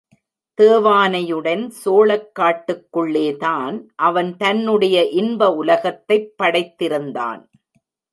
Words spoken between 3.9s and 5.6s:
அவன் தன்னுடைய இன்ப